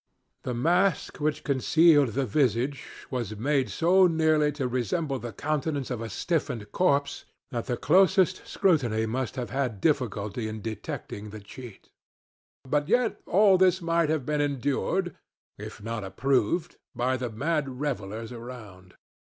[0.41, 6.01] The mask which concealed the visage was made so nearly to resemble the countenance of
[6.01, 11.89] a stiffened corpse that the closest scrutiny must have had difficulty in detecting the cheat.
[12.73, 15.15] And yet all this might have been endured,
[15.59, 18.95] if not approved, by the mad revellers around.